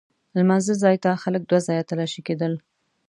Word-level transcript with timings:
لمانځه 0.37 0.73
ځای 0.83 0.95
ته 1.03 1.09
خلک 1.23 1.41
دوه 1.49 1.61
ځایه 1.67 1.87
تلاښي 1.89 2.21
کېدل. 2.27 2.53